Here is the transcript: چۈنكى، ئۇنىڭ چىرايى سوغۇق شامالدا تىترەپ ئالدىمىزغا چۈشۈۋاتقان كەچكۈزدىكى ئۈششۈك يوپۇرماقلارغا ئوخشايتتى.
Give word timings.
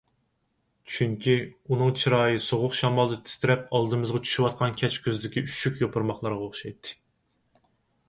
چۈنكى، 0.93 1.35
ئۇنىڭ 1.41 1.91
چىرايى 2.03 2.41
سوغۇق 2.47 2.79
شامالدا 2.79 3.19
تىترەپ 3.29 3.69
ئالدىمىزغا 3.81 4.25
چۈشۈۋاتقان 4.27 4.77
كەچكۈزدىكى 4.83 5.47
ئۈششۈك 5.47 5.81
يوپۇرماقلارغا 5.87 6.45
ئوخشايتتى. 6.51 7.01